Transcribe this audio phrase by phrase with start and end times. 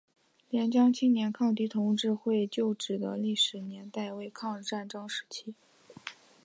[0.49, 5.53] 廉江青年抗敌同志会旧址的历史年代为抗日战争时期。